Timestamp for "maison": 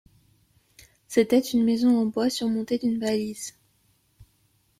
1.63-1.95